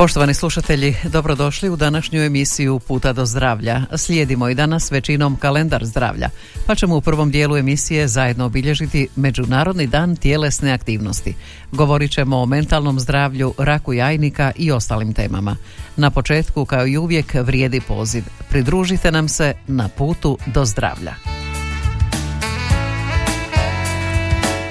[0.00, 3.82] Poštovani slušatelji, dobrodošli u današnju emisiju Puta do zdravlja.
[3.96, 6.28] Slijedimo i danas većinom kalendar zdravlja,
[6.66, 11.34] pa ćemo u prvom dijelu emisije zajedno obilježiti Međunarodni dan tjelesne aktivnosti.
[11.72, 15.56] Govorit ćemo o mentalnom zdravlju, raku jajnika i ostalim temama.
[15.96, 18.24] Na početku, kao i uvijek, vrijedi poziv.
[18.48, 21.14] Pridružite nam se na putu do zdravlja.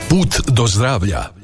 [0.10, 1.39] Put do zdravlja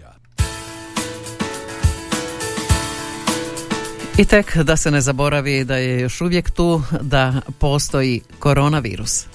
[4.18, 9.26] I tek da se ne zaboravi da je još uvijek tu da postoji koronavirus.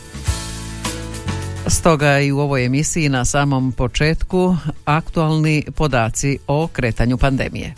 [1.67, 7.75] Stoga i u ovoj emisiji na samom početku aktualni podaci o kretanju pandemije.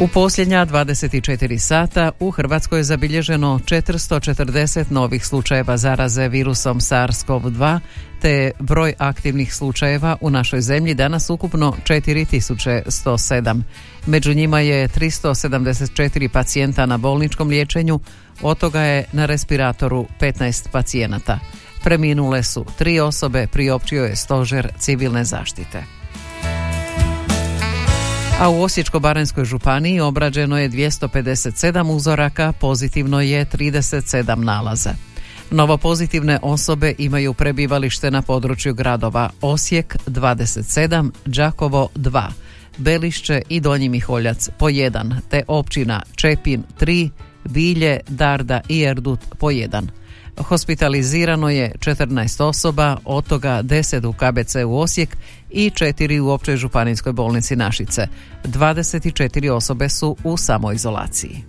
[0.00, 7.80] U posljednja 24 sata u Hrvatskoj je zabilježeno 440 novih slučajeva zaraze virusom SARS-CoV-2
[8.20, 13.62] te broj aktivnih slučajeva u našoj zemlji danas ukupno 4107.
[14.06, 18.00] Među njima je 374 pacijenta na bolničkom liječenju,
[18.42, 21.38] od toga je na respiratoru 15 pacijenata.
[21.84, 25.97] Preminule su tri osobe, priopćio je stožer civilne zaštite.
[28.38, 34.90] A u Osječko-baranjskoj županiji obrađeno je 257 uzoraka, pozitivno je 37 nalaza.
[35.50, 42.28] Novo pozitivne osobe imaju prebivalište na području gradova Osijek 27, Đakovo 2,
[42.76, 47.10] Belišće i Donji Miholjac po 1, te općina Čepin 3,
[47.44, 49.82] Bilje, Darda i Erdut po 1.
[50.38, 55.16] Hospitalizirano je 14 osoba, od toga 10 u KBC u Osijek
[55.50, 58.06] i 4 u općoj županijskoj bolnici Našice.
[58.44, 61.44] 24 osobe su u samoizolaciji.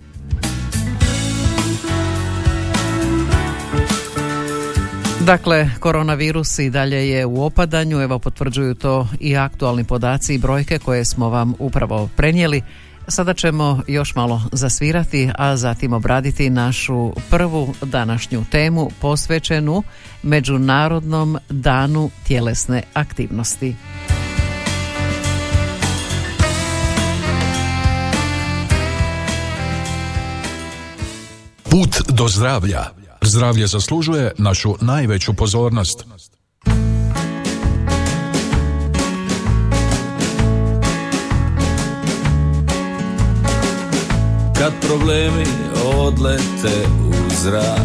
[5.20, 10.78] Dakle, koronavirus i dalje je u opadanju, evo potvrđuju to i aktualni podaci i brojke
[10.78, 12.62] koje smo vam upravo prenijeli.
[13.10, 19.82] Sada ćemo još malo zasvirati, a zatim obraditi našu prvu današnju temu posvećenu
[20.22, 23.74] Međunarodnom danu tjelesne aktivnosti.
[31.70, 32.84] Put do zdravlja.
[33.22, 36.04] Zdravlje zaslužuje našu najveću pozornost.
[44.60, 45.44] Kad problemi
[45.96, 47.12] odlete u
[47.42, 47.80] zrak.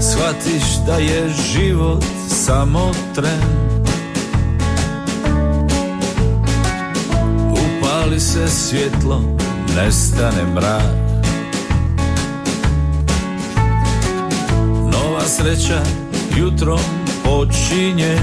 [0.00, 3.42] Shvatiš da je život samo tren.
[7.50, 9.22] Upali se svjetlo,
[9.76, 10.94] nestane mrak.
[14.92, 15.82] Nova sreća
[16.36, 16.80] jutrom
[17.24, 18.18] počinje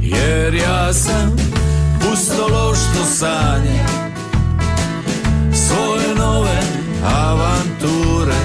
[0.00, 1.36] Jer ja sam
[2.12, 3.84] pustološtvo sanje
[5.52, 6.62] Svoje nove
[7.04, 8.42] avanture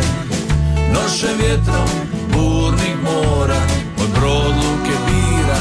[0.94, 1.90] Noše vjetrom
[2.34, 3.62] burnih mora
[3.98, 5.60] Moj brod luke bira,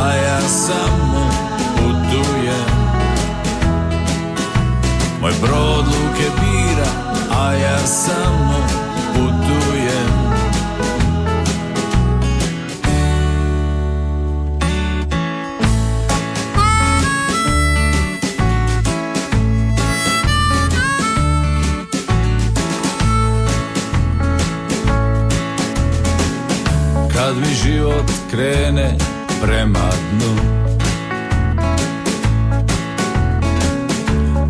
[0.00, 1.30] a ja samo
[1.76, 2.68] putujem.
[5.20, 6.90] Moj brod luke bira,
[7.40, 8.87] a ja samo
[27.68, 28.96] život krene
[29.42, 30.34] prema dnu.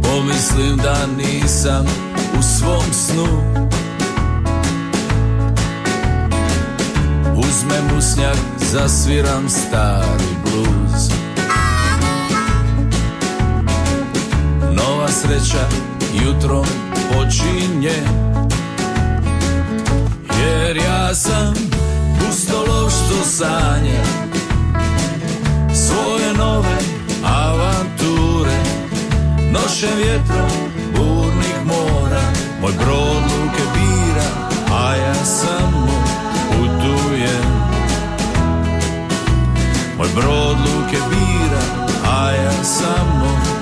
[0.03, 1.87] Pomislim da nisam
[2.39, 3.27] u svom snu.
[7.37, 8.37] Uzmem usnjak,
[8.73, 11.11] zasviram stari bluz.
[14.73, 15.69] Nova sreća
[16.13, 16.67] jutrom
[17.13, 18.03] počinje
[20.41, 21.68] Jer ja sam
[22.29, 24.01] pustološtvo sanje.
[25.75, 26.79] Svoje nove
[27.25, 28.59] avanture
[29.51, 30.51] Nošem vjetrom
[30.97, 32.23] burnih mora.
[32.61, 34.29] Moj brod luke bira,
[34.73, 35.87] a ja samo
[36.49, 37.49] putujem
[39.99, 41.63] Moj brod luke bira,
[42.13, 43.58] a ja samo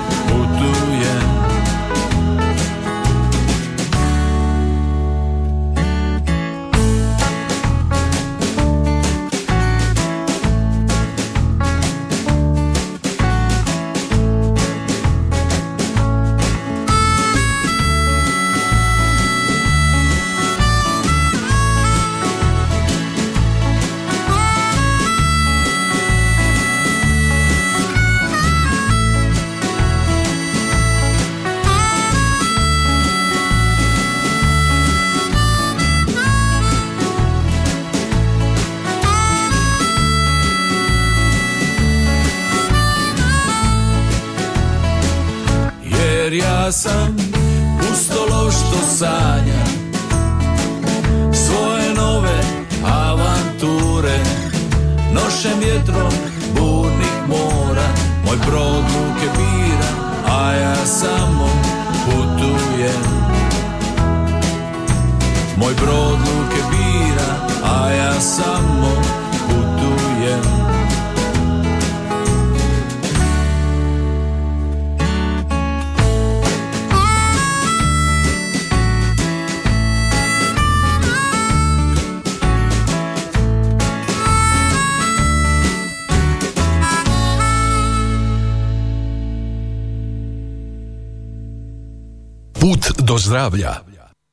[93.37, 93.75] zdravlja.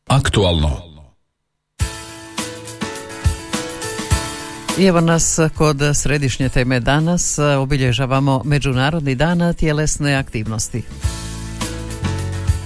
[0.07, 0.81] Aktualno.
[4.77, 10.83] I evo nas kod središnje teme danas obilježavamo Međunarodni dan tjelesne aktivnosti.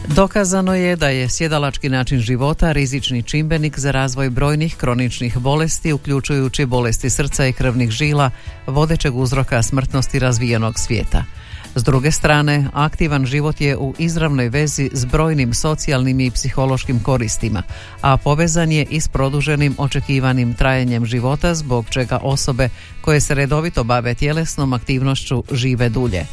[0.07, 6.66] Dokazano je da je sjedalački način života rizični čimbenik za razvoj brojnih kroničnih bolesti, uključujući
[6.66, 8.31] bolesti srca i krvnih žila,
[8.68, 11.24] vodećeg uzroka smrtnosti razvijenog svijeta–
[11.78, 17.64] s druge strane, aktivan život je u izravnoj vezi s brojnim socijalnim i psihološkim koristima,
[18.02, 22.70] a povezan je i s produženim očekivanim trajanjem života zbog čega osobe
[23.02, 26.26] koje se redovito bave tjelesnom aktivnošću žive dulje.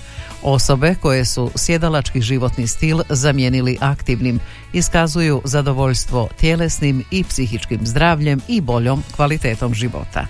[0.43, 4.41] Osobe koje su sjedalački životni stil zamijenili aktivnim
[4.73, 10.26] iskazuju zadovoljstvo tjelesnim i psihičkim zdravljem i boljom kvalitetom života.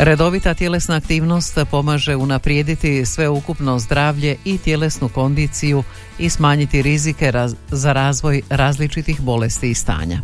[0.00, 5.82] Redovita tjelesna aktivnost pomaže unaprijediti sveukupno zdravlje i tjelesnu kondiciju
[6.18, 7.32] i smanjiti rizike
[7.68, 10.20] za razvoj različitih bolesti i stanja.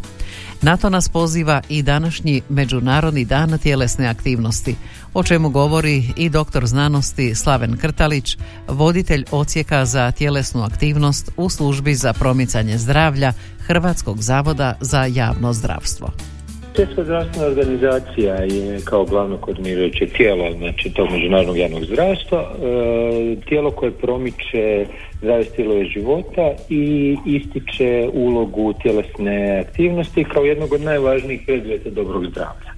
[0.62, 4.76] Na to nas poziva i današnji Međunarodni dan tjelesne aktivnosti,
[5.14, 8.38] o čemu govori i doktor znanosti Slaven Krtalić,
[8.68, 13.32] voditelj ocijeka za tjelesnu aktivnost u službi za promicanje zdravlja
[13.66, 16.33] Hrvatskog zavoda za javno zdravstvo.
[16.76, 23.70] Svjetska zdravstvena organizacija je kao glavno koordinirajuće tijelo znači tog međunarodnog javnog zdravstva e, tijelo
[23.70, 24.86] koje promiče
[25.18, 32.72] zdrave stilove života i ističe ulogu tjelesne aktivnosti kao jednog od najvažnijih preduvjeta dobrog zdravlja.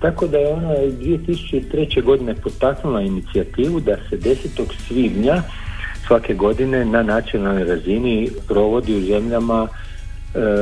[0.00, 2.02] Tako da je ona 2003.
[2.02, 4.36] godine potaknula inicijativu da se 10.
[4.88, 5.42] svibnja
[6.06, 9.68] svake godine na nacionalnoj razini provodi u zemljama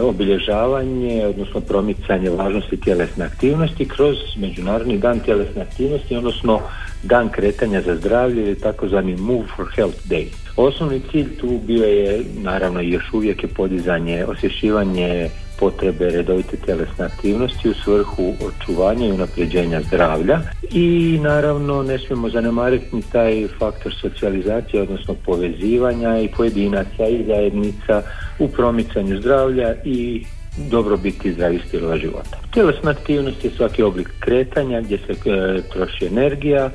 [0.03, 6.61] obilježavanje, odnosno promicanje važnosti tjelesne aktivnosti kroz Međunarodni dan tjelesne aktivnosti, odnosno
[7.03, 10.27] dan kretanja za zdravlje ili takozvani Move for Health Day.
[10.57, 17.05] Osnovni cilj tu bio je, naravno i još uvijek je podizanje, osvješćivanje potrebe redovite tjelesne
[17.05, 20.41] aktivnosti u svrhu očuvanja i unapređenja zdravlja
[20.73, 28.03] i naravno ne smijemo zanemariti ni taj faktor socijalizacije odnosno povezivanja i pojedinaca i zajednica
[28.39, 30.25] u promicanju zdravlja i
[30.71, 32.39] dobrobiti zdravih stilova života.
[32.53, 36.71] Tjelesna aktivnost je svaki oblik kretanja gdje se e, troši energija, e,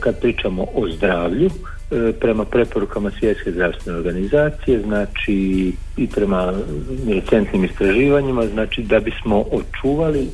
[0.00, 1.50] kad pričamo o zdravlju,
[2.20, 6.52] prema preporukama Svjetske zdravstvene organizacije, znači i prema
[7.08, 10.28] recentnim istraživanjima, znači da bismo očuvali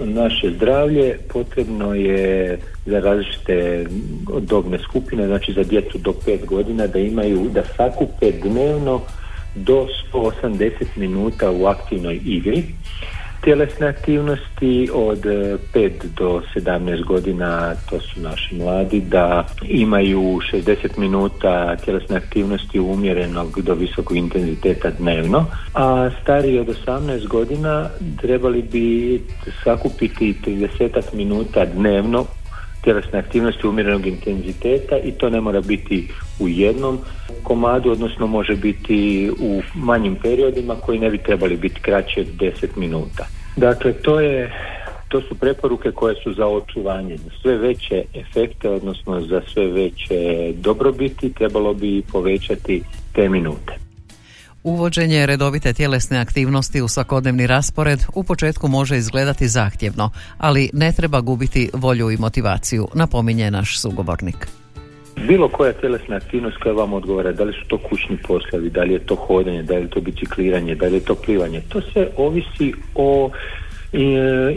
[0.00, 3.86] naše zdravlje potrebno je za različite
[4.40, 9.00] dobne skupine, znači za djecu do 5 godina da imaju, da sakupe dnevno
[9.54, 12.64] do 180 minuta u aktivnoj igri
[13.44, 20.98] tjelesne aktivnosti od 5 e, do 17 godina, to su naši mladi, da imaju 60
[20.98, 27.88] minuta tjelesne aktivnosti umjerenog do visokog intenziteta dnevno, a stariji od 18 godina
[28.20, 29.20] trebali bi
[29.64, 32.24] sakupiti 30 minuta dnevno
[32.82, 36.08] tjelesne aktivnosti umjerenog intenziteta i to ne mora biti
[36.38, 36.98] u jednom
[37.42, 42.66] komadu, odnosno može biti u manjim periodima koji ne bi trebali biti kraći od 10
[42.76, 43.26] minuta.
[43.56, 44.52] Dakle, to je
[45.12, 51.32] to su preporuke koje su za očuvanje sve veće efekte, odnosno za sve veće dobrobiti,
[51.32, 52.82] trebalo bi povećati
[53.14, 53.72] te minute.
[54.62, 61.20] Uvođenje redovite tjelesne aktivnosti u svakodnevni raspored u početku može izgledati zahtjevno, ali ne treba
[61.20, 64.61] gubiti volju i motivaciju, napominje naš sugovornik.
[65.16, 68.92] Bilo koja tjelesna aktivnost koja vam odgovara, da li su to kućni poslovi, da li
[68.92, 72.08] je to hodanje, da li je to bicikliranje, da li je to plivanje, to sve
[72.16, 73.30] ovisi o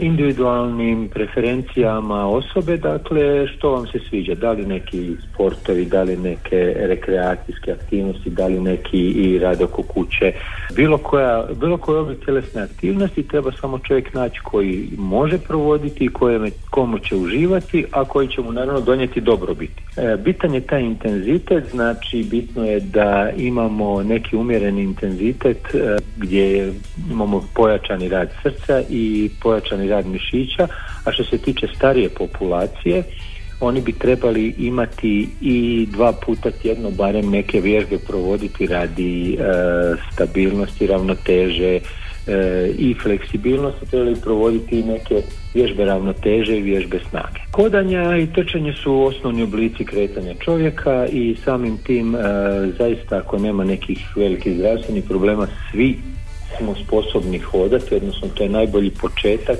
[0.00, 6.74] individualnim preferencijama osobe, dakle što vam se sviđa, da li neki sportovi, da li neke
[6.76, 10.32] rekreacijske aktivnosti, da li neki i rad oko kuće,
[10.76, 16.10] bilo koja, bilo koja oblik tjelesne aktivnosti treba samo čovjek naći koji može provoditi i
[16.70, 19.82] komu će uživati, a koji će mu naravno donijeti dobrobiti.
[19.96, 26.72] E, bitan je taj intenzitet, znači bitno je da imamo neki umjereni intenzitet e, gdje
[27.10, 30.68] imamo pojačani rad srca i pojačani rad mišića,
[31.04, 33.02] a što se tiče starije populacije,
[33.60, 39.36] oni bi trebali imati i dva puta tjedno barem neke vježbe provoditi radi e,
[40.12, 41.80] stabilnosti, ravnoteže e,
[42.78, 45.22] i fleksibilnosti, trebali provoditi neke
[45.54, 47.40] vježbe ravnoteže i vježbe snage.
[47.50, 52.18] Kodanja i trčanje su osnovni oblici kretanja čovjeka i samim tim e,
[52.78, 55.96] zaista ako nema nekih velikih zdravstvenih problema svi
[56.58, 59.58] smo sposobni hodati, odnosno to je najbolji početak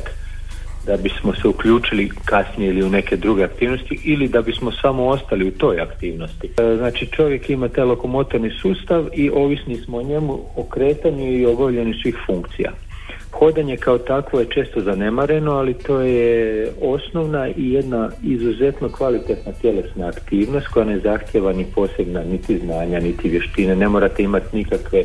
[0.87, 5.49] da bismo se uključili kasnije ili u neke druge aktivnosti ili da bismo samo ostali
[5.49, 6.47] u toj aktivnosti.
[6.47, 11.47] E, znači čovjek ima taj lokomotorni sustav i ovisni smo o njemu o kretanju i
[11.47, 12.73] obavljanju svih funkcija.
[13.39, 20.07] Hodanje kao takvo je često zanemareno, ali to je osnovna i jedna izuzetno kvalitetna tjelesna
[20.07, 23.77] aktivnost koja ne zahtjeva ni posebna niti znanja, niti vještine.
[23.77, 25.03] Ne morate imati nikakve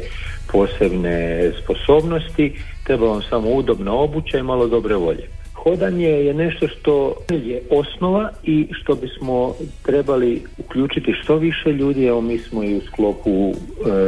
[0.51, 5.40] posebne sposobnosti, treba vam samo udobna obuća i malo dobre volje.
[5.63, 9.53] Hodanje je nešto što je osnova i što bismo
[9.83, 12.05] trebali uključiti što više ljudi.
[12.05, 13.53] Evo mi smo i u sklopu e,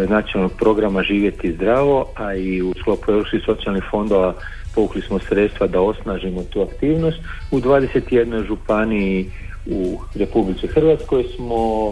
[0.10, 4.33] nacionalnog programa Živjeti zdravo, a i u sklopu Europskih socijalnih fondova
[4.75, 7.17] povukli smo sredstva da osnažimo tu aktivnost.
[7.51, 8.48] U 21.
[8.48, 9.25] županiji
[9.65, 11.88] u Republici Hrvatskoj smo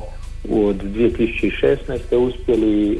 [0.50, 2.16] od 2016.
[2.18, 3.00] uspjeli e,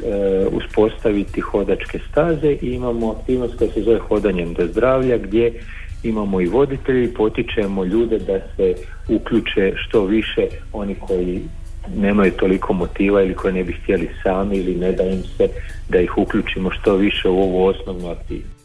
[0.52, 5.52] uspostaviti hodačke staze i imamo aktivnost koja se zove hodanjem do zdravlja gdje
[6.02, 8.74] imamo i voditelji, potičemo ljude da se
[9.08, 11.42] uključe što više oni koji
[11.96, 15.48] nemaju toliko motiva ili koji ne bi htjeli sami ili ne da im se
[15.88, 18.62] da ih uključimo što više u ovu osnovnu aktivnost.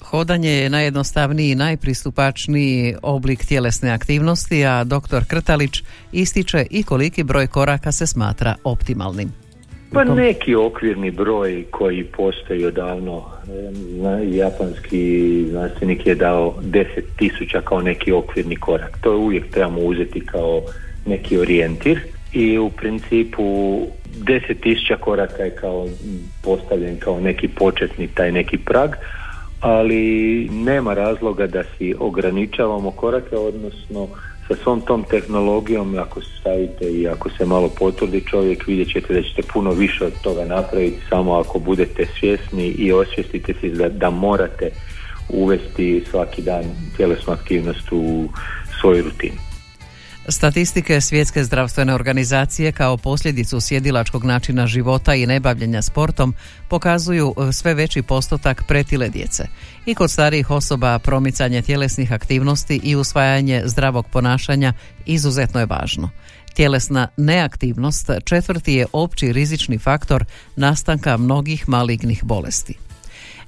[0.00, 5.24] Hodanje je najjednostavniji i najpristupačniji oblik tjelesne aktivnosti, a dr.
[5.28, 9.45] Krtalić ističe i koliki broj koraka se smatra optimalnim.
[9.92, 13.24] Pa neki okvirni broj koji postoji odavno.
[14.32, 18.98] Japanski znanstvenik je dao 10.000 kao neki okvirni korak.
[19.00, 20.62] To uvijek trebamo uzeti kao
[21.06, 22.00] neki orijentir
[22.32, 23.42] i u principu
[24.18, 25.88] 10.000 koraka je kao
[26.42, 28.90] postavljen kao neki početni taj neki prag,
[29.60, 34.08] ali nema razloga da si ograničavamo korake, odnosno
[34.48, 39.14] sa svom tom tehnologijom ako se stavite i ako se malo potvrdi čovjek vidjet ćete
[39.14, 43.88] da ćete puno više od toga napraviti samo ako budete svjesni i osvijestite se da,
[43.88, 44.70] da morate
[45.28, 46.64] uvesti svaki dan
[46.96, 48.28] tjelesnu aktivnost u
[48.80, 49.45] svoju rutinu.
[50.28, 56.34] Statistike Svjetske zdravstvene organizacije kao posljedicu sjedilačkog načina života i nebavljenja sportom
[56.68, 59.46] pokazuju e, sve veći postotak pretile djece.
[59.86, 64.72] I kod starijih osoba promicanje tjelesnih aktivnosti i usvajanje zdravog ponašanja
[65.06, 66.10] izuzetno je važno.
[66.54, 70.24] Tjelesna neaktivnost četvrti je opći rizični faktor
[70.56, 72.85] nastanka mnogih malignih bolesti.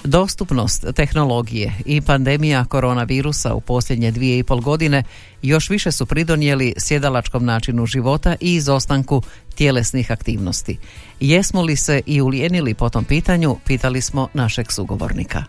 [0.04, 5.04] Dostupnost tehnologije i pandemija koronavirusa u posljednje dvije i pol godine
[5.42, 9.22] još više su pridonijeli sjedalačkom načinu života i izostanku
[9.54, 10.78] tjelesnih aktivnosti.
[11.20, 15.44] Jesmo li se i ulijenili po tom pitanju, pitali smo našeg sugovornika.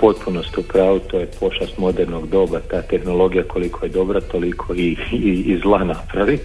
[0.00, 4.74] Potpuno ste u pravu, to je pošast modernog doba, ta tehnologija koliko je dobra, toliko
[4.74, 6.38] i, i, i zla napravi.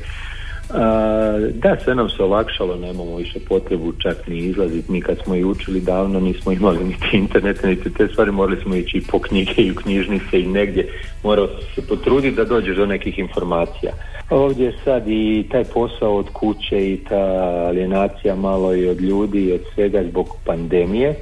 [1.53, 4.91] Da, sve nam se olakšalo, nemamo više potrebu čak ni izlaziti.
[4.91, 8.75] Mi kad smo i učili davno nismo imali niti internet, niti te stvari, morali smo
[8.75, 10.87] ići po knjige i u knjižnice i negdje.
[11.23, 13.91] Morao se potruditi da dođeš do nekih informacija.
[14.29, 17.25] Ovdje sad i taj posao od kuće i ta
[17.67, 21.15] alienacija malo i od ljudi i od svega zbog pandemije.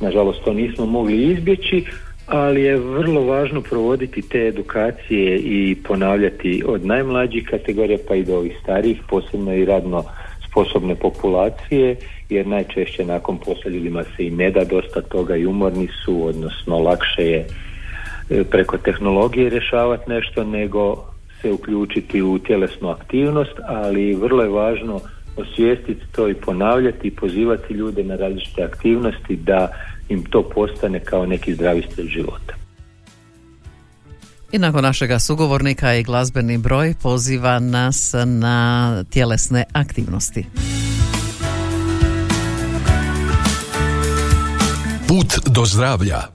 [0.00, 1.84] Nažalost to nismo mogli izbjeći,
[2.26, 8.36] ali je vrlo važno provoditi te edukacije i ponavljati od najmlađih kategorija pa i do
[8.36, 10.04] ovih starijih, posebno i radno
[10.48, 11.96] sposobne populacije,
[12.28, 13.70] jer najčešće nakon posla
[14.16, 17.46] se i ne da dosta toga i umorni su, odnosno lakše je
[18.30, 21.04] e, preko tehnologije rješavati nešto nego
[21.42, 25.00] se uključiti u tjelesnu aktivnost, ali vrlo je važno
[25.36, 29.68] osvijestiti to i ponavljati i pozivati ljude na različite aktivnosti da
[30.08, 32.54] im to postane kao neki zdravi stil života.
[34.52, 40.46] I nakon našega sugovornika i glazbeni broj poziva nas na tjelesne aktivnosti.
[45.08, 46.34] Put do zdravlja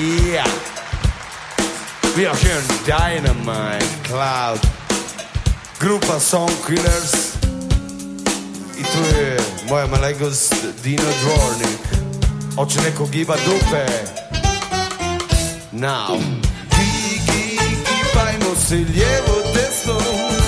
[0.00, 0.44] Yeah.
[2.16, 4.60] Vi har here Dynamite Cloud.
[5.80, 7.39] Grupa Song Killers.
[9.00, 9.36] Je
[9.68, 11.80] moja malenkost Dino Dvornik.
[12.56, 13.86] Hoće neko giba dupe.
[15.72, 16.18] Now.
[16.70, 20.39] Gigi, gibajmo se lijevo desno.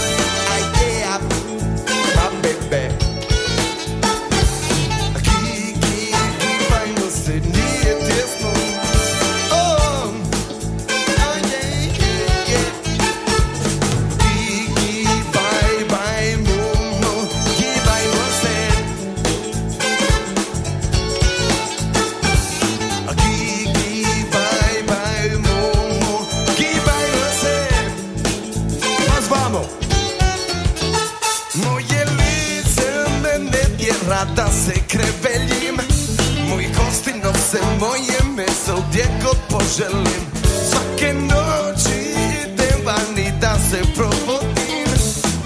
[38.93, 40.23] Gdje god poželim.
[40.71, 41.99] Svake noći
[42.43, 44.89] idem vani da se probudim.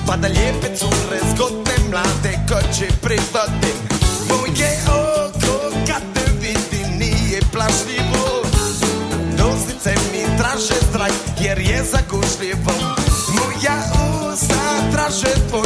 [0.06, 3.78] Pa da lijepe cure zgodne mlade koće privodim.
[4.28, 8.42] Moje oko kad te vidi nije plašljivo
[9.38, 12.73] Dosnice mi traže zrak jer je zagušljivo
[13.35, 13.83] Moja
[14.33, 15.65] usta traže tvoja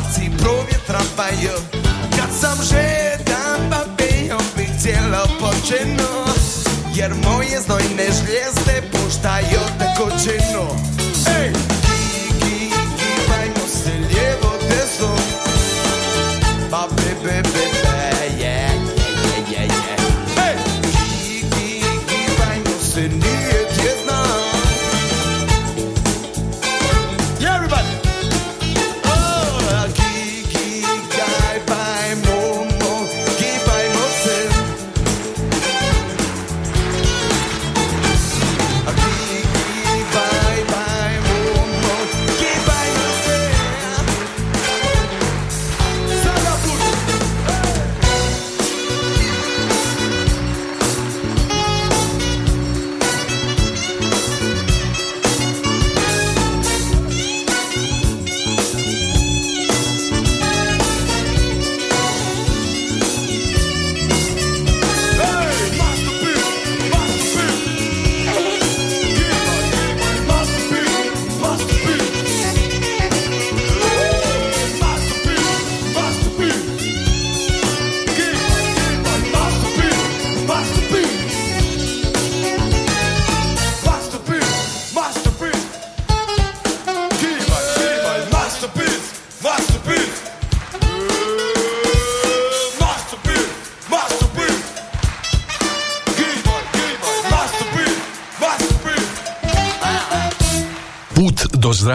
[3.69, 6.25] Pa bijom bih cijelo počeno
[6.95, 9.80] Jer moje znojne žlijezde puštaju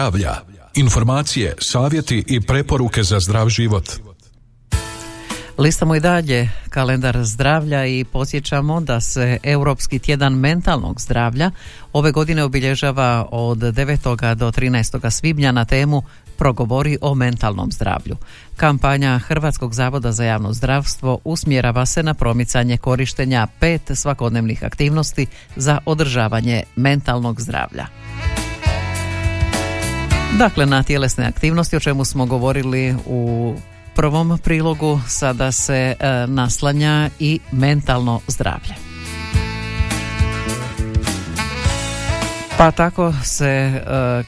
[0.07, 0.35] zdravlja.
[0.75, 3.89] Informacije, savjeti i preporuke za zdrav život.
[5.57, 11.51] Listamo i dalje kalendar zdravlja i podsjećamo da se Europski tjedan mentalnog zdravlja
[11.93, 14.35] ove godine obilježava od 9.
[14.35, 15.09] do 13.
[15.09, 16.03] svibnja na temu
[16.37, 18.15] Progovori o mentalnom zdravlju.
[18.55, 25.79] Kampanja Hrvatskog zavoda za javno zdravstvo usmjerava se na promicanje korištenja pet svakodnevnih aktivnosti za
[25.85, 27.87] održavanje mentalnog zdravlja.
[30.37, 33.55] Dakle, na tjelesne aktivnosti o čemu smo govorili u
[33.95, 38.73] prvom prilogu sada se e, naslanja i mentalno zdravlje.
[42.57, 43.81] Pa tako se e,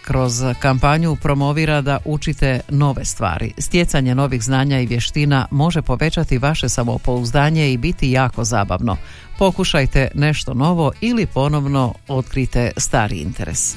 [0.06, 3.54] kroz kampanju promovira da učite nove stvari.
[3.58, 8.98] Stjecanje novih znanja i vještina može povećati vaše samopouzdanje i biti jako zabavno.
[9.38, 13.76] Pokušajte nešto novo ili ponovno otkrite stari interes.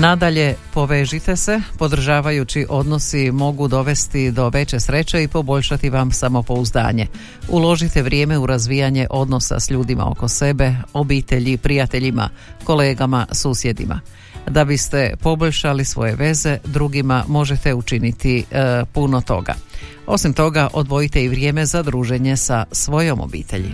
[0.00, 7.06] Nadalje, povežite se, podržavajući odnosi mogu dovesti do veće sreće i poboljšati vam samopouzdanje.
[7.48, 12.28] Uložite vrijeme u razvijanje odnosa s ljudima oko sebe, obitelji, prijateljima,
[12.64, 14.00] kolegama, susjedima.
[14.48, 19.54] Da biste poboljšali svoje veze, drugima možete učiniti e, puno toga.
[20.06, 23.72] Osim toga, odvojite i vrijeme za druženje sa svojom obitelji.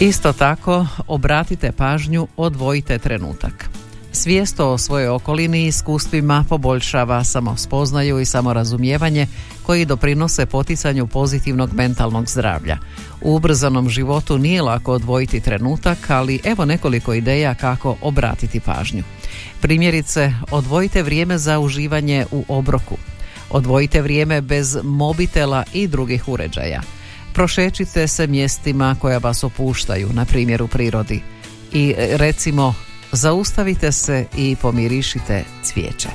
[0.00, 3.70] Isto tako, obratite pažnju, odvojite trenutak.
[4.12, 9.26] Svijest o svojoj okolini i iskustvima poboljšava samospoznaju i samorazumijevanje
[9.62, 12.78] koji doprinose poticanju pozitivnog mentalnog zdravlja.
[13.22, 19.02] U ubrzanom životu nije lako odvojiti trenutak, ali evo nekoliko ideja kako obratiti pažnju.
[19.60, 22.96] Primjerice, odvojite vrijeme za uživanje u obroku.
[23.50, 26.97] Odvojite vrijeme bez mobitela i drugih uređaja.
[27.38, 31.22] Prošećite se mjestima koja vas opuštaju, na primjer u prirodi.
[31.72, 32.74] I recimo,
[33.12, 36.08] zaustavite se i pomirišite cvijeće.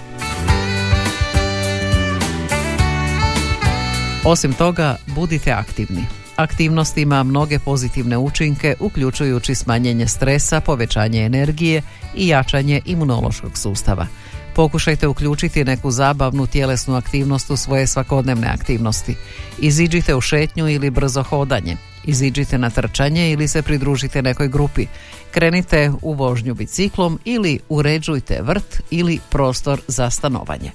[4.26, 6.06] Osim toga, budite aktivni.
[6.36, 11.82] Aktivnost ima mnoge pozitivne učinke, uključujući smanjenje stresa, povećanje energije
[12.16, 14.08] i jačanje imunološkog sustava.
[14.56, 19.16] Pokušajte uključiti neku zabavnu tjelesnu aktivnost u svoje svakodnevne aktivnosti.
[19.60, 21.78] Iziđite u šetnju ili brzo hodanje.
[22.04, 24.86] Iziđite na trčanje ili se pridružite nekoj grupi.
[25.32, 30.72] Krenite u vožnju biciklom ili uređujte vrt ili prostor za stanovanje.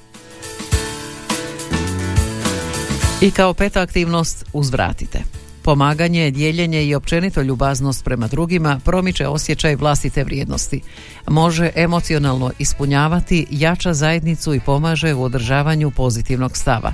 [3.20, 5.37] I kao peta aktivnost uzvratite.
[5.68, 10.80] Pomaganje, dijeljenje i općenito ljubaznost prema drugima promiče osjećaj vlastite vrijednosti.
[11.26, 16.92] Može emocionalno ispunjavati, jača zajednicu i pomaže u održavanju pozitivnog stava.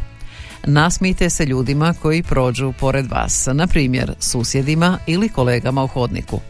[0.67, 6.41] Nasmijte se ljudima koji prođu pored vas, na primjer susjedima ili kolegama u hodniku.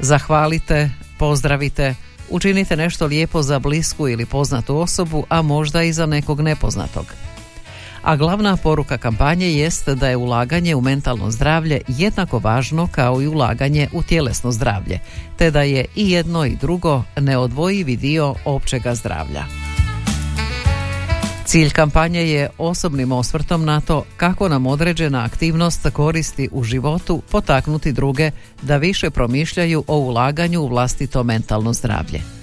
[0.00, 1.94] Zahvalite, pozdravite,
[2.30, 7.25] učinite nešto lijepo za blisku ili poznatu osobu, a možda i za nekog nepoznatog
[8.06, 13.26] a glavna poruka kampanje jest da je ulaganje u mentalno zdravlje jednako važno kao i
[13.26, 14.98] ulaganje u tjelesno zdravlje,
[15.36, 19.44] te da je i jedno i drugo neodvojivi dio općega zdravlja.
[21.44, 27.92] Cilj kampanje je osobnim osvrtom na to kako nam određena aktivnost koristi u životu potaknuti
[27.92, 28.30] druge
[28.62, 32.35] da više promišljaju o ulaganju u vlastito mentalno zdravlje.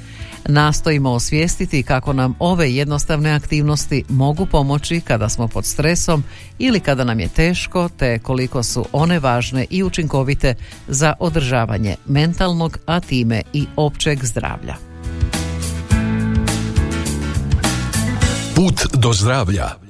[0.46, 6.24] Nastojimo osvijestiti kako nam ove jednostavne aktivnosti mogu pomoći kada smo pod stresom
[6.60, 10.56] ili kada nam je teško, te koliko su one važne i učinkovite
[10.88, 14.76] za održavanje mentalnog, a time i općeg zdravlja.
[18.56, 19.83] Put do zdravlja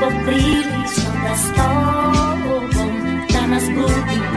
[0.00, 2.70] poprilično da s tobom
[3.32, 4.27] danas budim Noć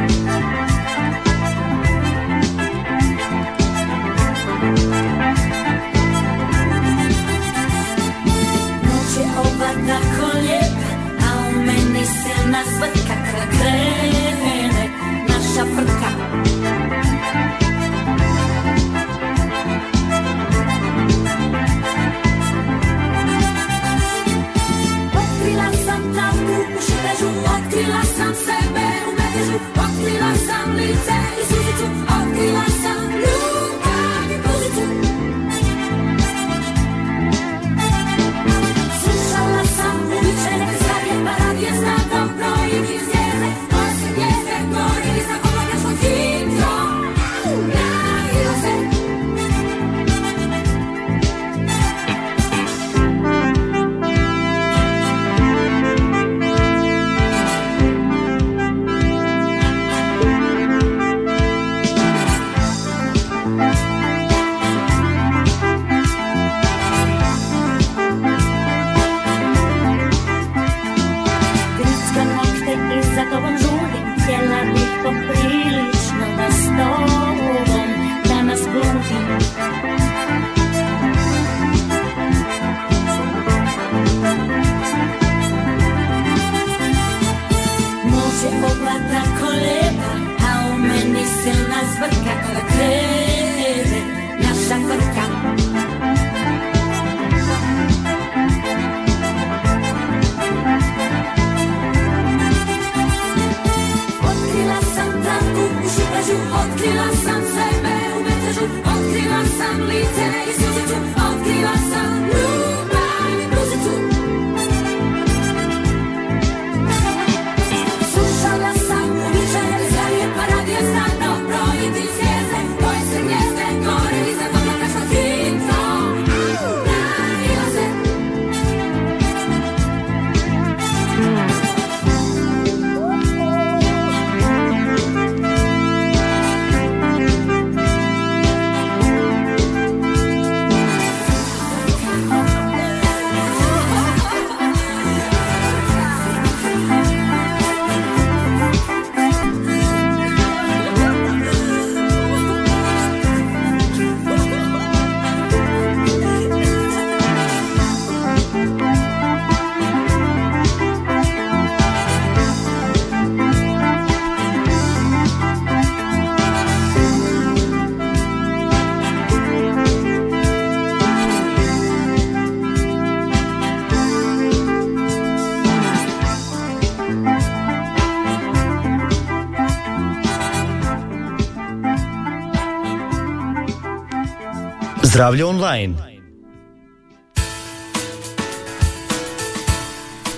[185.12, 185.94] Zdravlje online.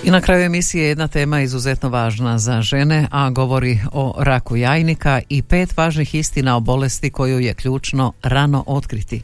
[0.04, 5.20] I na kraju emisije jedna tema izuzetno važna za žene, a govori o raku jajnika
[5.28, 9.22] i pet važnih istina o bolesti koju je ključno rano otkriti.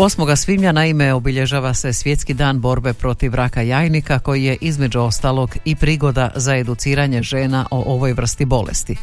[0.00, 0.36] 8.
[0.36, 5.76] svibnja naime obilježava se Svjetski dan borbe protiv raka jajnika koji je između ostalog i
[5.76, 8.96] prigoda za educiranje žena o ovoj vrsti bolesti.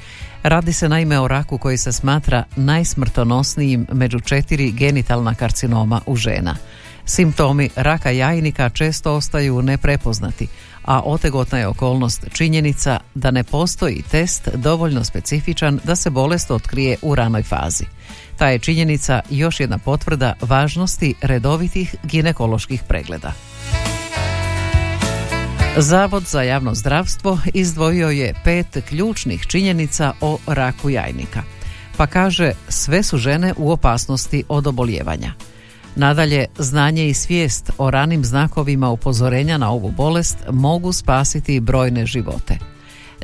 [0.44, 6.56] Radi se naime o raku koji se smatra najsmrtonosnijim među četiri genitalna karcinoma u žena.
[7.06, 10.48] Simptomi raka jajnika često ostaju neprepoznati,
[10.86, 16.98] a otegotna je okolnost činjenica da ne postoji test dovoljno specifičan da se bolest otkrije
[17.02, 17.86] u ranoj fazi.
[18.38, 23.34] Ta je činjenica još jedna potvrda važnosti redovitih ginekoloških pregleda.
[25.78, 31.44] Zavod za javno zdravstvo izdvojio je pet ključnih činjenica o raku jajnika.
[31.98, 35.34] Pa kaže sve su žene u opasnosti od oboljevanja.
[35.96, 42.58] Nadalje, znanje i svijest o ranim znakovima upozorenja na ovu bolest mogu spasiti brojne živote.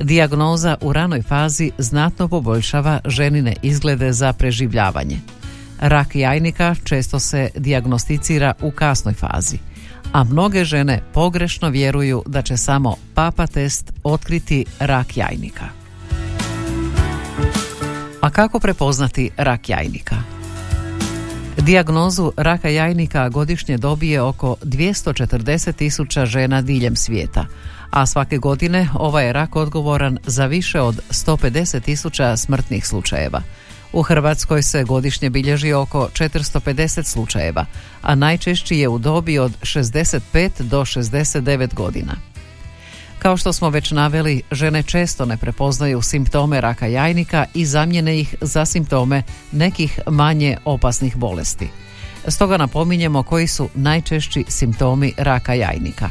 [0.02, 5.20] Dijagnoza u ranoj fazi znatno poboljšava ženine izglede za preživljavanje.
[5.80, 9.58] Rak jajnika često se dijagnosticira u kasnoj fazi,
[10.12, 15.66] a mnoge žene pogrešno vjeruju da će samo papa test otkriti rak jajnika.
[18.22, 20.16] A kako prepoznati rak jajnika?
[21.58, 27.46] Dijagnozu raka jajnika godišnje dobije oko 240 tisuća žena diljem svijeta,
[27.89, 33.42] a svake godine ovaj je rak odgovoran za više od 150 tisuća smrtnih slučajeva.
[33.94, 37.66] U Hrvatskoj se godišnje bilježi oko 450 slučajeva,
[38.02, 42.33] a najčešći je u dobi od 65 do 69 godina.
[43.24, 48.36] Kao što smo već naveli, žene često ne prepoznaju simptome raka jajnika i zamjene ih
[48.42, 51.68] za simptome nekih manje opasnih bolesti.
[52.28, 56.10] Stoga napominjemo koji su najčešći simptomi raka jajnika.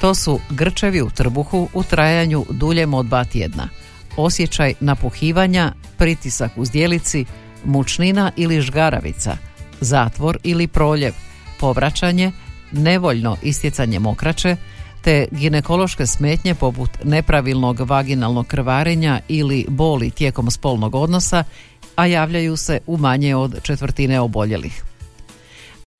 [0.00, 3.68] To su grčevi u trbuhu u trajanju duljem od dva tjedna,
[4.16, 7.24] osjećaj napuhivanja, pritisak u zdjelici,
[7.64, 9.36] mučnina ili žgaravica,
[9.80, 11.12] zatvor ili proljev,
[11.60, 12.32] povraćanje,
[12.72, 14.56] nevoljno istjecanje mokraće,
[15.02, 21.44] te ginekološke smetnje poput nepravilnog vaginalnog krvarenja ili boli tijekom spolnog odnosa,
[21.96, 24.82] a javljaju se u manje od četvrtine oboljelih.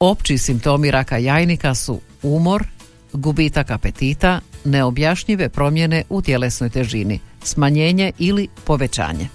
[0.01, 2.65] Opći simptomi raka jajnika su umor,
[3.13, 9.29] gubitak apetita, neobjašnjive promjene u tjelesnoj težini, smanjenje ili povećanje.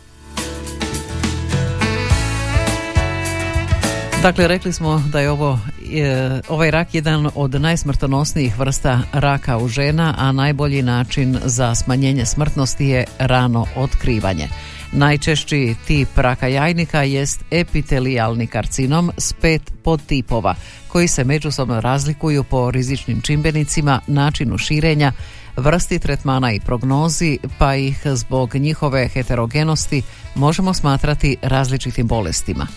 [4.21, 5.59] Dakle, rekli smo da je ovo
[5.93, 12.25] e, ovaj rak jedan od najsmrtonosnijih vrsta raka u žena, a najbolji način za smanjenje
[12.25, 14.47] smrtnosti je rano otkrivanje.
[14.91, 20.55] Najčešći tip raka jajnika jest epitelijalni karcinom s pet podtipova
[20.87, 25.11] koji se međusobno razlikuju po rizičnim čimbenicima, načinu širenja,
[25.57, 30.01] vrsti tretmana i prognozi, pa ih zbog njihove heterogenosti
[30.35, 32.67] možemo smatrati različitim bolestima.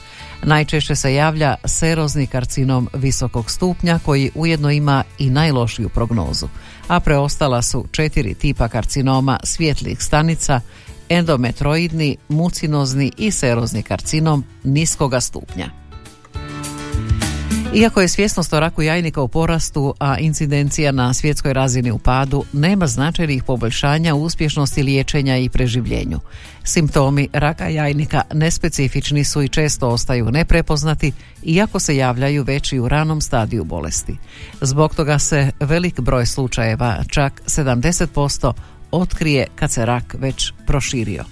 [0.42, 6.48] Najčešće se javlja serozni karcinom visokog stupnja koji ujedno ima i najlošiju prognozu,
[6.88, 10.60] a preostala su četiri tipa karcinoma svjetlih stanica,
[11.08, 15.79] endometroidni, mucinozni i serozni karcinom niskoga stupnja.
[17.74, 22.44] Iako je svjesnost o raku jajnika u porastu, a incidencija na svjetskoj razini u padu,
[22.52, 26.20] nema značajnih poboljšanja u uspješnosti liječenja i preživljenju.
[26.64, 32.88] Simptomi raka jajnika nespecifični su i često ostaju neprepoznati, iako se javljaju već i u
[32.88, 34.16] ranom stadiju bolesti.
[34.60, 38.52] Zbog toga se velik broj slučajeva, čak 70%,
[38.90, 41.24] otkrije kad se rak već proširio.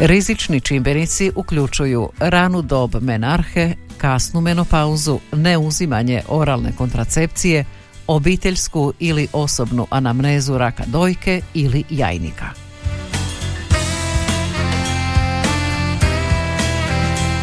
[0.00, 7.64] Rizični čimbenici uključuju ranu dob menarhe, kasnu menopauzu, neuzimanje oralne kontracepcije,
[8.06, 12.46] obiteljsku ili osobnu anamnezu raka dojke ili jajnika.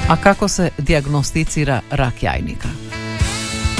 [0.09, 2.84] A kako se dijagnosticira rak jajnika?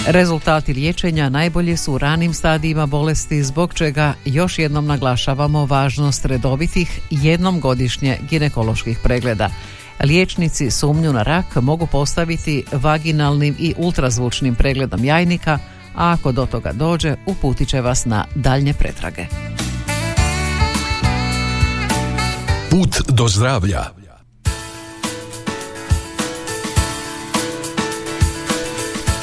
[0.08, 7.00] Rezultati liječenja najbolji su u ranim stadijima bolesti zbog čega još jednom naglašavamo važnost redovitih
[7.10, 9.50] jednom godišnje ginekoloških pregleda.
[10.04, 15.60] Liječnici sumnju na rak mogu postaviti vaginalnim i ultrazvučnim pregledom jajnika,
[15.96, 19.26] a ako do toga dođe uputit će vas na daljnje pretrage.
[22.70, 24.05] Put do zdravlja.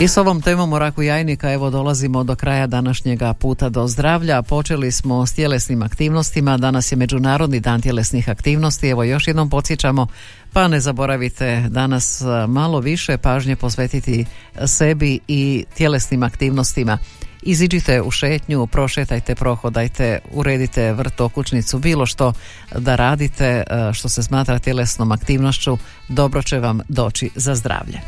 [0.03, 4.43] I s ovom temom o raku jajnika evo dolazimo do kraja današnjega puta do zdravlja.
[4.43, 8.89] Počeli smo s tjelesnim aktivnostima, danas je Međunarodni dan tjelesnih aktivnosti.
[8.89, 10.07] Evo još jednom podsjećamo,
[10.53, 14.25] pa ne zaboravite danas malo više pažnje posvetiti
[14.67, 16.99] sebi i tjelesnim aktivnostima.
[17.43, 22.33] Iziđite u šetnju, prošetajte, prohodajte, uredite vrt, okućnicu, bilo što
[22.79, 23.63] da radite
[23.93, 28.01] što se smatra tjelesnom aktivnošću, dobro će vam doći za zdravlje.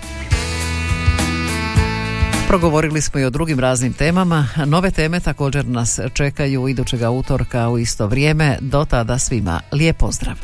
[2.54, 4.48] Progovorili smo i o drugim raznim temama.
[4.66, 8.58] Nove teme također nas čekaju idućega utorka u isto vrijeme.
[8.60, 10.34] Do tada svima lijep pozdrav.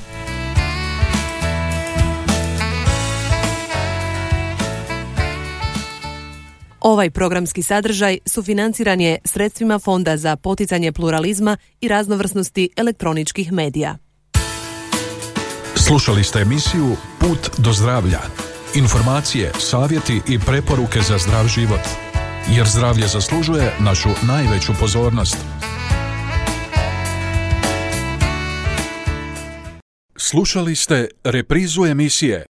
[6.81, 13.96] Ovaj programski sadržaj sufinanciran je sredstvima Fonda za poticanje pluralizma i raznovrsnosti elektroničkih medija.
[15.75, 18.49] Slušali ste emisiju Put do zdravlja.
[18.74, 21.80] Informacije, savjeti i preporuke za zdrav život.
[22.50, 25.37] Jer zdravlje zaslužuje našu najveću pozornost.
[30.16, 32.46] Slušali ste reprizu emisije